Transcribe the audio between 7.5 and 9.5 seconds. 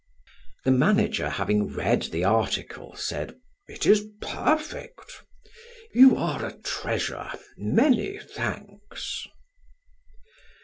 Many thanks."